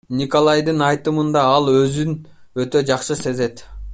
[0.19, 2.17] Николайдын айтымында, ал өзүн
[2.65, 3.65] өтө жакшы сезет.